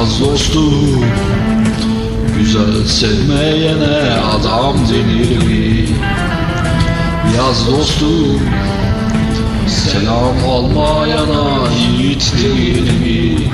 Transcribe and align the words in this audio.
Yaz 0.00 0.20
dostum 0.20 1.04
Güzel 2.38 2.86
sevmeyene 2.86 4.20
adam 4.20 4.76
denir 4.88 5.36
mi? 5.46 5.88
Yaz 7.36 7.66
dostum 7.66 8.40
Selam 9.68 10.50
almayana 10.50 11.68
yiğit 11.78 12.32
değil 12.42 12.82
mi? 12.82 13.48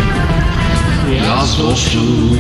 Yaz 1.27 1.59
dostum 1.59 2.39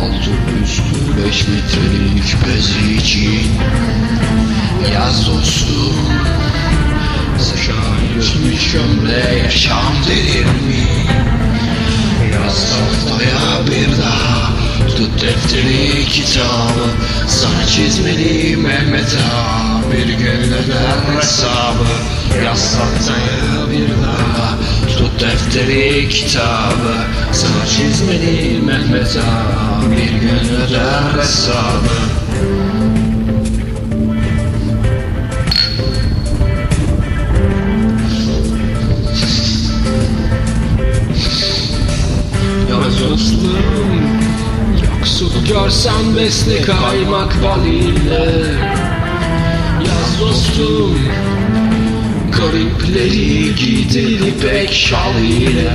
Altı 0.00 0.62
üstü 0.64 1.26
beş 1.26 1.48
metrelik 1.48 2.36
bez 2.46 2.96
için 2.96 3.50
Yaz 4.94 5.26
dostum 5.26 6.08
geçmiş 8.18 8.74
ömre 8.74 9.38
yaşam 9.44 9.94
denir 10.08 10.44
mi? 10.44 11.17
Defteri 15.20 16.06
kitabı 16.06 16.86
Sana 17.28 17.66
çizmeli 17.66 18.56
Mehmet 18.56 19.16
ağa 19.32 19.82
Bir 19.92 20.06
gün 20.12 20.52
öder 20.52 21.16
hesabı. 21.16 21.88
Yaz 22.44 22.72
tahtaya 22.72 23.70
bir 23.70 23.88
daha 24.02 24.58
Tut 24.98 25.20
defteri 25.20 26.08
kitabı. 26.08 26.94
Sana 27.32 27.66
çizmeli 27.66 28.60
Mehmet 28.62 29.16
ağa 29.16 29.90
Bir 29.90 30.20
gün 30.20 30.54
öder 30.54 31.20
hesabı. 31.20 31.98
Yaz 42.70 43.00
dostum 43.00 44.17
Yoksul 44.98 45.44
görsen 45.48 46.16
besle 46.16 46.62
kaymak 46.62 47.42
bal 47.42 47.66
ile 47.66 48.54
Yaz 49.86 50.20
dostum 50.20 50.98
Garipleri 52.36 53.54
giydir 53.54 54.26
ipek 54.26 54.72
şal 54.72 55.18
ile 55.24 55.72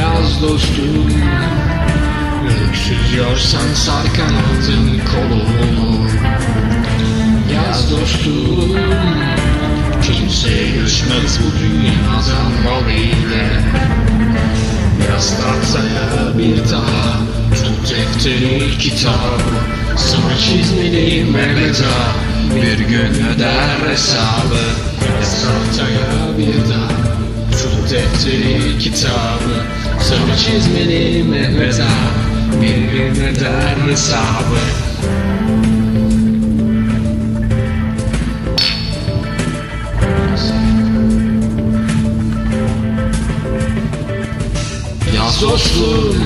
Yaz 0.00 0.42
dostum 0.42 1.12
Öksüz 2.68 3.14
yorsan 3.18 3.74
sar 3.74 4.06
kanadın 4.16 5.00
kolunu 5.12 6.08
kitabı 18.96 19.96
Sana 19.96 20.38
çizmeli 20.38 21.24
Mehmet 21.24 21.82
Bir 22.54 22.78
gün 22.78 23.26
öder 23.26 23.90
hesabı 23.90 24.64
Yaz 25.20 25.42
tahtaya 25.42 26.38
bir 26.38 26.70
daha 26.70 26.88
Tut 27.50 27.90
defteri 27.90 28.78
kitabı 28.78 29.64
Sana 30.00 30.36
çizmeli 30.36 31.24
Mehmet 31.24 31.82
Bir 32.62 32.92
gün 32.92 33.22
öder 33.24 33.76
hesabı 33.90 34.58
Yaz 45.16 45.42
dostum 45.42 46.16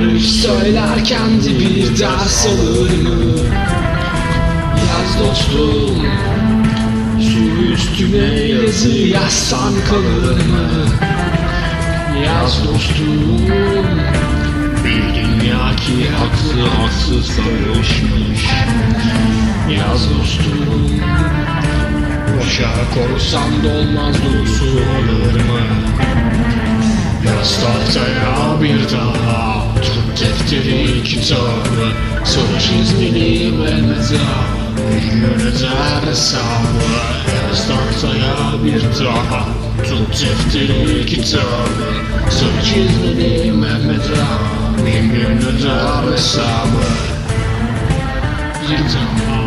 Barış 0.00 0.30
söylerken 0.30 1.44
de 1.44 1.58
bir 1.58 1.98
ders 1.98 2.46
alır 2.46 2.90
mı? 3.02 3.36
Yaz 4.88 5.18
dostum 5.20 6.06
Su 7.20 7.72
üstüne 7.72 8.40
yazı 8.40 8.88
yazsan 8.88 9.72
kalır 9.90 10.36
mı? 10.36 10.68
Yaz 12.26 12.64
dostum 12.64 13.38
Bir 14.84 15.02
dünya 15.14 15.76
ki 15.76 16.08
haklı 16.18 16.68
haksız 16.68 17.36
karışmış 17.36 18.46
Yaz 19.78 20.10
dostum 20.10 21.00
Boşa 22.36 22.72
korusan 22.94 23.62
dolmaz 23.64 24.14
dolusu 24.24 24.64
olur 24.64 25.34
mu? 25.34 25.60
Yaz 27.26 27.60
tahtaya 27.60 28.60
bir 28.62 28.92
daha 28.92 29.19
Mehmet 33.52 34.12
ağa 34.12 34.44
Bir 34.90 35.10
gün 35.10 35.24
öder 35.24 36.08
hesabı 36.10 36.90
Yaz 37.36 37.68
tahtaya 37.68 38.64
bir 38.64 39.04
daha 39.04 39.44
Tut 39.88 40.12
defteri 40.12 41.06
kitabı. 41.06 41.90
Soru 42.30 42.64
çizmeli 42.64 43.52
Mehmet 43.52 44.10
ağa 44.10 44.86
Bir 44.86 45.00
gün 45.00 45.38
öder 45.38 46.12
hesabı 46.12 46.84
Bir 48.62 48.78
daha 48.78 49.40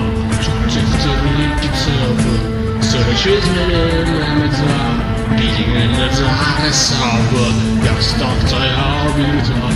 Tut 0.44 0.76
defteri 0.76 1.62
kitabı. 1.62 2.34
Soru 2.92 3.18
çizmeli 3.18 3.94
bir 5.32 5.66
gün 5.66 5.94
öder 5.94 6.66
hesabı 6.66 7.44
Yaz 7.88 8.12
tahtaya 8.12 8.94
bir 9.18 9.50
daha 9.50 9.73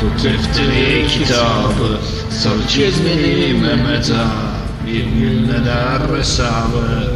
Tut 0.00 0.24
defteri 0.24 1.06
kitabı 1.08 1.98
Sarı 2.30 2.68
çizmeli 2.68 3.54
Mehmet 3.54 4.12
Bir 4.86 5.04
gün 5.04 5.48
öder 5.48 6.18
hesabı 6.18 7.12